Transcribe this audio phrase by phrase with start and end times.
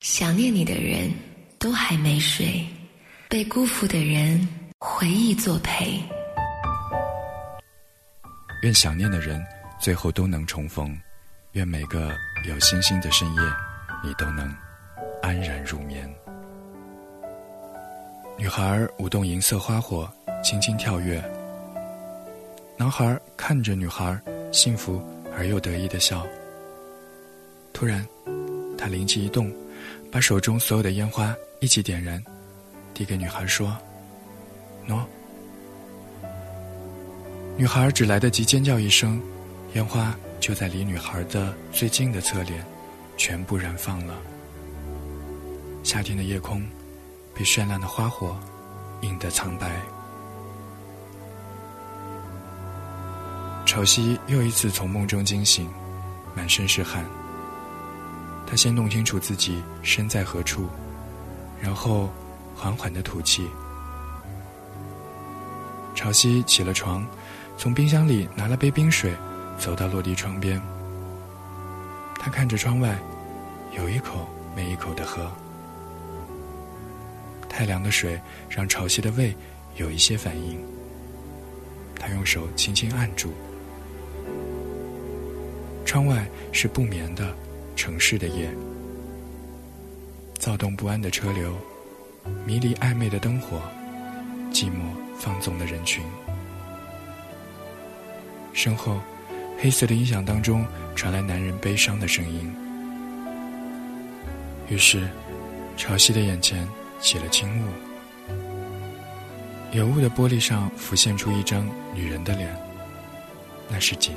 [0.00, 1.12] 想念你的人
[1.58, 2.64] 都还没睡，
[3.28, 6.00] 被辜负的人回忆作陪。
[8.62, 9.44] 愿想念的人
[9.78, 10.98] 最后都能重逢，
[11.52, 12.16] 愿每个
[12.48, 13.42] 有星星的深夜，
[14.02, 14.50] 你都能
[15.20, 16.10] 安然入眠。
[18.38, 20.10] 女孩舞动银色花火，
[20.42, 21.22] 轻轻跳跃。
[22.78, 24.18] 男孩看着女孩，
[24.50, 24.98] 幸福
[25.36, 26.26] 而又得意的笑。
[27.74, 28.02] 突然，
[28.78, 29.52] 他灵机一动。
[30.10, 32.22] 把手中所有的烟花一起点燃，
[32.92, 33.76] 递给女孩说
[34.88, 35.00] ：“喏。”
[37.56, 39.22] 女孩只来得及尖叫一声，
[39.74, 42.64] 烟花就在离女孩的最近的侧脸
[43.16, 44.14] 全部燃放了。
[45.84, 46.66] 夏天的夜空
[47.34, 48.38] 比绚烂的花火
[49.02, 49.70] 映得苍白。
[53.64, 55.70] 潮汐又一次从梦中惊醒，
[56.34, 57.04] 满身是汗。
[58.50, 60.68] 他先弄清楚自己身在何处，
[61.62, 62.10] 然后
[62.52, 63.48] 缓缓的吐气。
[65.94, 67.06] 潮汐起了床，
[67.56, 69.14] 从冰箱里拿了杯冰水，
[69.56, 70.60] 走到落地窗边。
[72.18, 72.98] 他看着窗外，
[73.78, 75.30] 有一口没一口的喝。
[77.48, 79.32] 太凉的水让潮汐的胃
[79.76, 80.60] 有一些反应。
[82.00, 83.32] 他用手轻轻按住。
[85.84, 87.32] 窗外是不眠的。
[87.80, 88.46] 城市的夜，
[90.38, 91.56] 躁动不安的车流，
[92.44, 93.58] 迷离暧昧的灯火，
[94.52, 94.82] 寂寞
[95.18, 96.04] 放纵的人群。
[98.52, 99.00] 身后，
[99.58, 100.62] 黑色的音响当中
[100.94, 102.54] 传来男人悲伤的声音。
[104.68, 105.08] 于是，
[105.78, 106.68] 潮汐的眼前
[107.00, 107.66] 起了轻雾，
[109.72, 112.54] 有雾的玻璃上浮现出一张女人的脸，
[113.70, 114.14] 那是景。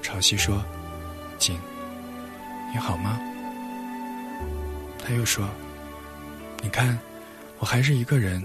[0.00, 0.64] 潮汐说
[1.36, 1.58] ：“景。”
[2.72, 3.18] 你好吗？
[5.04, 5.48] 他又说
[6.62, 6.96] ：“你看，
[7.58, 8.40] 我还是一个人，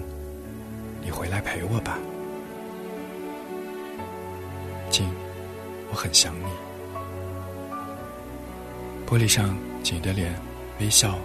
[1.01, 1.99] 你回来陪我吧。”
[4.89, 5.07] 景，
[5.91, 6.45] 我很想你。
[9.05, 10.33] 玻璃上，景的脸
[10.79, 11.19] 微笑，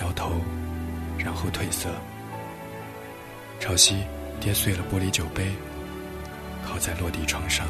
[0.00, 0.32] 摇头，
[1.16, 1.90] 然后褪色。
[3.60, 4.02] 潮汐
[4.40, 5.52] 跌碎了玻璃酒杯，
[6.66, 7.66] 靠在落地窗上。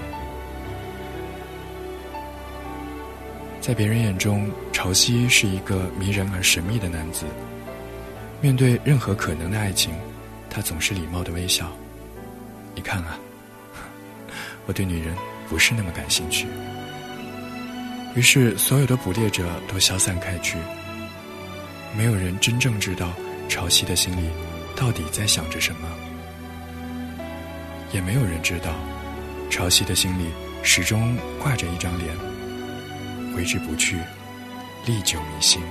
[3.60, 7.26] 在别人眼中，潮汐是一个迷人而神秘的男子。
[8.41, 9.93] 面对任何可能的爱情，
[10.48, 11.70] 他总是礼貌的微笑。
[12.75, 13.19] 你看啊，
[14.65, 15.15] 我对女人
[15.47, 16.47] 不是那么感兴趣。
[18.16, 20.56] 于是，所有的捕猎者都消散开去。
[21.94, 23.12] 没有人真正知道
[23.47, 24.31] 潮汐的心里
[24.75, 25.88] 到底在想着什么，
[27.93, 28.75] 也没有人知道
[29.50, 30.31] 潮汐的心里
[30.62, 32.29] 始终挂着一张脸。
[33.34, 33.98] 挥之不去，
[34.86, 35.62] 历久弥新。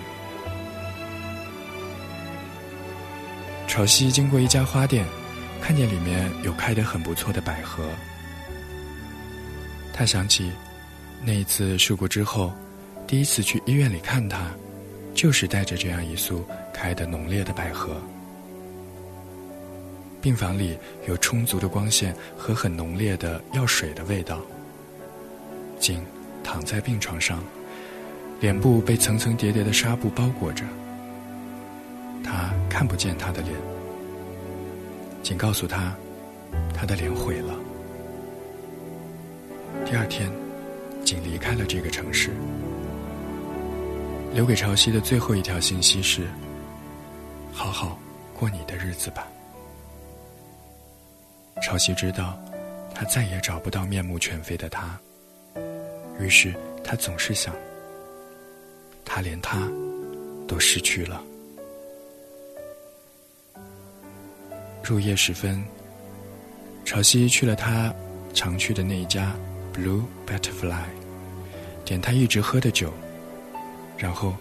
[3.68, 5.06] 潮汐经过一家花店，
[5.62, 7.84] 看见里面有开得很不错的百合。
[9.94, 10.52] 他想起
[11.24, 12.52] 那一次事故之后，
[13.06, 14.50] 第一次去医院里看他，
[15.14, 18.02] 就是带着这样一束开得浓烈的百合。
[20.22, 20.78] 病房里
[21.08, 24.42] 有充足的光线和很浓烈的药水的味道。
[25.80, 26.06] 景
[26.44, 27.44] 躺在病床上，
[28.40, 30.66] 脸部被层层叠叠的纱布包裹着，
[32.24, 33.54] 他看不见他的脸。
[35.22, 35.94] 仅告诉他，
[36.74, 37.54] 他的脸毁了。
[39.86, 40.32] 第二天，
[41.04, 42.32] 仅离开了这个城市，
[44.34, 46.28] 留给潮汐的最后一条信息是：
[47.52, 48.00] 好好
[48.34, 49.28] 过你的日子吧。
[51.62, 52.40] 潮汐知道，
[52.96, 54.98] 他再也找不到面目全非的他。
[56.20, 56.54] 于是
[56.84, 57.56] 他总是想，
[59.06, 59.68] 他连他
[60.48, 61.24] 都失去了。
[64.84, 65.64] 入夜时分，
[66.84, 67.94] 潮汐去了他
[68.34, 69.34] 常去的那一家
[69.74, 70.84] Blue Butterfly，
[71.86, 72.92] 点他一直喝的酒，
[73.98, 74.36] 然后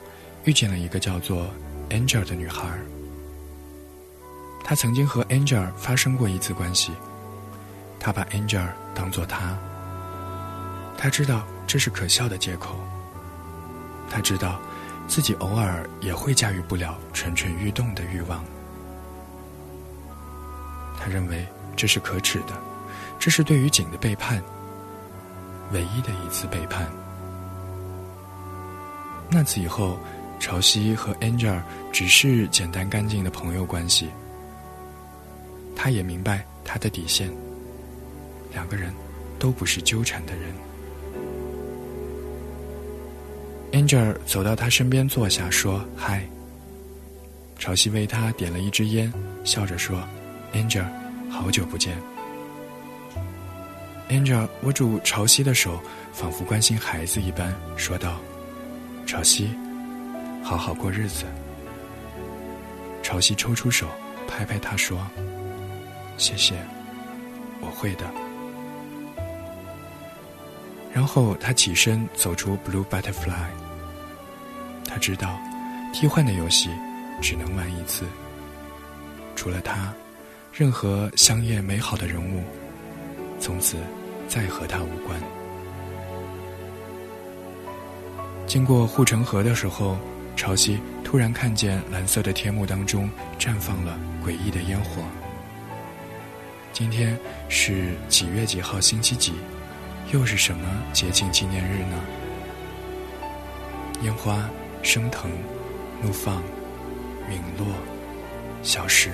[0.45, 1.49] 遇见了一个叫做
[1.91, 2.67] Angel 的女孩。
[4.65, 6.93] 他曾经和 Angel 发生过一次关系，
[8.01, 9.57] 他把 Angel 当做他，
[10.97, 11.47] 他知道。
[11.69, 12.75] 这是可笑的借口。
[14.11, 14.59] 他知道，
[15.07, 18.43] 自己偶尔也会驾驭不了蠢蠢欲动的欲望。
[20.99, 22.59] 他认为这是可耻的，
[23.19, 24.43] 这是对于景的背叛，
[25.73, 26.91] 唯一的一次背叛。
[29.31, 29.99] 那次以后，
[30.41, 31.61] 潮汐和 Angel
[31.93, 34.09] 只是简单干净的朋友关系。
[35.77, 37.31] 他也明白他的底线，
[38.53, 38.93] 两个人
[39.39, 40.55] 都不是纠缠的人。
[43.79, 46.29] Angel 走到他身边坐下，说：“嗨。”
[47.61, 49.13] 潮汐为他点了一支烟，
[49.45, 50.03] 笑着说
[50.53, 50.85] ：“Angel，
[51.31, 51.97] 好久不见。
[54.11, 55.81] ”Angel 握住潮汐的手，
[56.13, 58.19] 仿佛关心孩子一般，说道
[59.07, 59.47] ：“潮汐，
[60.43, 61.25] 好好过日子。”
[63.01, 63.87] 潮汐抽出手，
[64.27, 65.07] 拍拍他说
[66.19, 66.57] ：“谢谢，
[67.61, 68.05] 我会的。”
[70.93, 73.68] 然后他起身走出 Blue Butterfly。
[74.89, 75.39] 他知道，
[75.93, 76.71] 替换的游戏
[77.21, 78.07] 只能玩一次。
[79.37, 79.93] 除了他，
[80.53, 82.43] 任何香艳美好的人物，
[83.39, 83.77] 从此
[84.27, 85.21] 再和他无关。
[88.47, 89.99] 经过护城河的时候，
[90.35, 93.09] 潮汐突然看见蓝色的天幕当中
[93.39, 95.03] 绽放了诡异的烟火。
[96.73, 97.19] 今天
[97.49, 98.81] 是几月几号？
[98.81, 99.35] 星期几？
[100.13, 102.01] 又是什么节庆纪念日呢？
[104.03, 104.49] 烟花
[104.83, 105.31] 升腾、
[106.03, 106.43] 怒放、
[107.31, 107.67] 陨落、
[108.63, 109.11] 消失，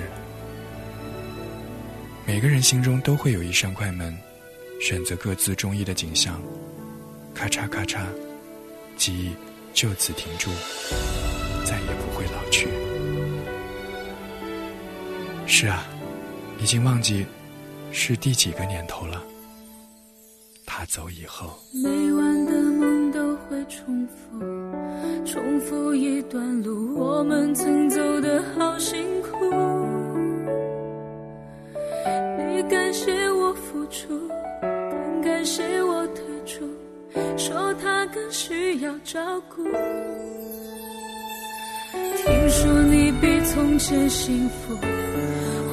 [2.25, 4.15] 每个人心中都会有一扇快门，
[4.81, 6.41] 选择各自中意的景象，
[7.33, 7.99] 咔嚓咔嚓，
[8.95, 9.35] 记忆
[9.73, 10.49] 就此停住，
[11.65, 12.69] 再也不会老去。
[15.45, 15.85] 是啊，
[16.59, 17.25] 已经忘记
[17.91, 19.21] 是第几个年头了。
[20.65, 21.59] 他走以后，
[25.65, 29.49] 重复一段路，我们曾走的好辛苦。
[32.37, 34.13] 你感谢我付出，
[34.61, 36.69] 更感谢我退出，
[37.35, 39.19] 说他更需要照
[39.55, 39.63] 顾。
[42.15, 44.75] 听说你比从前幸福，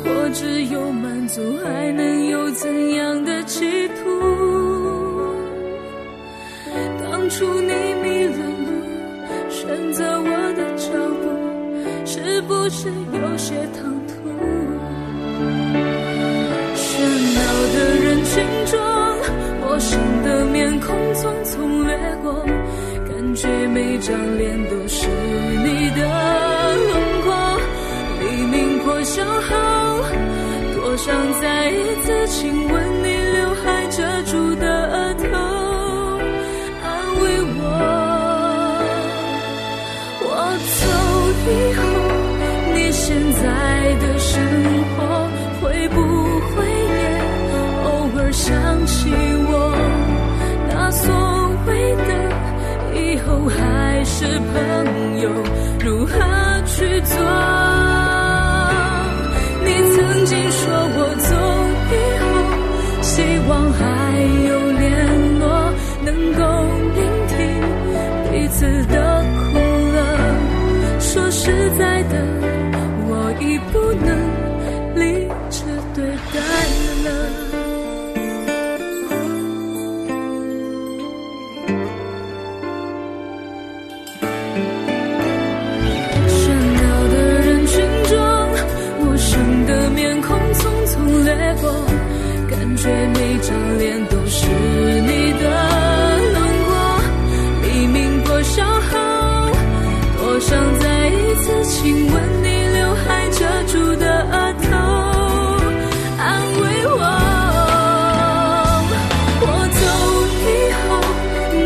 [0.04, 4.04] 或只有满足，还能有怎样的企图？
[7.02, 7.72] 当初你
[8.02, 8.51] 迷了
[12.62, 14.14] 不是有些唐突？
[16.76, 16.86] 喧
[17.34, 17.40] 闹
[17.74, 18.34] 的人群
[18.66, 18.78] 中，
[19.60, 21.90] 陌生的面孔匆匆掠
[22.22, 22.32] 过，
[23.08, 26.00] 感觉每张脸都是你的
[26.86, 26.88] 轮
[27.24, 27.34] 廓。
[28.20, 29.50] 黎明破晓后，
[30.76, 31.74] 多想再一
[32.04, 32.38] 次亲
[32.68, 33.96] 吻你刘海遮
[34.30, 35.24] 住的额头。
[36.84, 36.86] 安
[37.22, 37.22] 慰
[37.58, 37.61] 我
[48.42, 48.50] 想
[48.86, 49.08] 起
[49.46, 49.54] 我？
[50.68, 51.06] 那所
[51.64, 52.10] 谓的
[52.98, 54.54] 以后还是朋
[55.20, 55.30] 友，
[55.78, 56.12] 如何
[56.66, 57.14] 去做？
[59.64, 60.60] 你曾经说
[60.96, 61.30] 我走
[61.92, 62.26] 以后，
[63.00, 63.12] 希
[63.48, 63.80] 望还
[64.48, 64.90] 有联
[65.38, 65.42] 络，
[66.04, 66.42] 能够
[66.96, 67.00] 聆
[67.30, 67.32] 听
[68.32, 68.58] 彼此
[68.90, 68.94] 的
[69.52, 69.54] 苦
[69.94, 69.96] 乐。
[70.98, 71.40] 说实。
[71.78, 72.14] 在的，
[73.08, 73.10] 我
[73.40, 73.72] 已不
[74.04, 74.10] 能
[74.94, 75.64] 理智
[75.94, 76.36] 对待
[77.08, 77.41] 了。
[92.62, 95.50] 感觉每张脸都是你的
[96.30, 96.70] 轮廓。
[97.60, 99.50] 黎明破晓后，
[100.16, 101.34] 多想再一。
[101.42, 102.14] 次亲吻
[102.44, 104.69] 你刘海遮住的额头，
[106.16, 106.28] 安
[106.60, 107.02] 慰我。
[109.40, 109.44] 我
[109.81, 109.82] 走
[110.46, 110.48] 以
[110.86, 110.88] 后，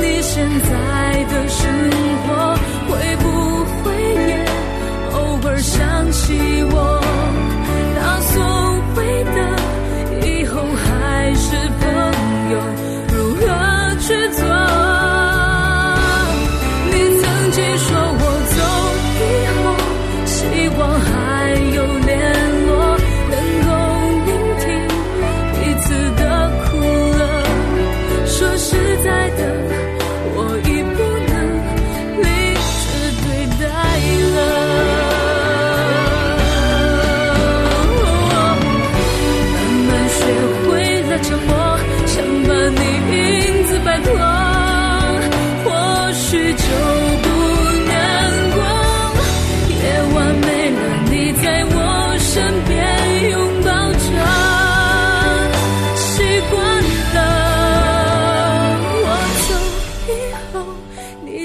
[0.01, 0.71] 你现在
[1.25, 1.61] 的生
[2.25, 2.27] 活
[2.89, 3.23] 会不
[3.85, 3.85] 会
[4.29, 4.31] 也
[5.13, 6.25] 偶尔想起
[6.73, 6.96] 我？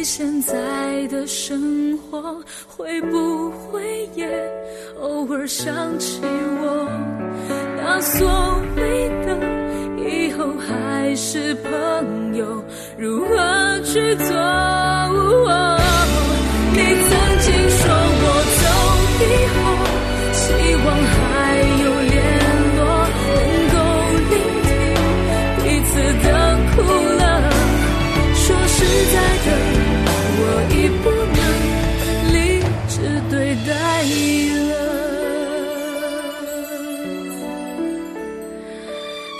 [0.03, 2.35] 现在的生活
[2.67, 4.27] 会不会也
[4.99, 6.87] 偶尔想起我？
[7.77, 8.27] 那所
[8.75, 9.37] 谓的
[10.03, 12.63] 以后还是朋友，
[12.97, 14.35] 如何去做？
[16.73, 18.25] 你曾经说我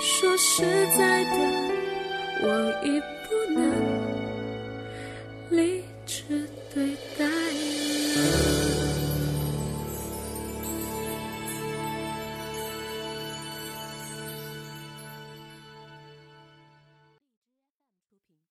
[0.04, 0.62] 说实
[0.98, 1.30] 在的，
[2.42, 2.46] 我
[2.82, 3.91] 已不能。